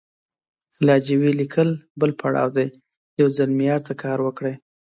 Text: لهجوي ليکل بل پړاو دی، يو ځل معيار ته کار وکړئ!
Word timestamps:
لهجوي 0.85 1.31
ليکل 1.39 1.69
بل 1.99 2.11
پړاو 2.19 2.49
دی، 2.57 2.67
يو 3.19 3.27
ځل 3.37 3.49
معيار 3.57 3.81
ته 3.87 3.93
کار 4.03 4.17
وکړئ! 4.23 4.53